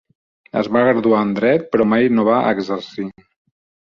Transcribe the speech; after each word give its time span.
Es 0.61 0.69
va 0.77 0.81
graduar 0.85 1.19
en 1.25 1.33
dret, 1.39 1.67
però 1.75 1.85
mai 1.91 2.07
no 2.13 2.25
va 2.31 2.39
exercir. 2.55 3.07